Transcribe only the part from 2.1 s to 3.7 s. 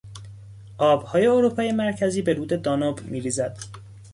به رود دانوب میریزد.